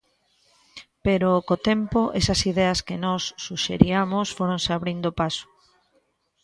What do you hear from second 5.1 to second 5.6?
paso.